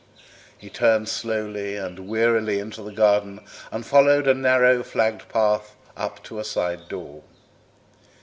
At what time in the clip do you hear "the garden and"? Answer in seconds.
2.81-3.85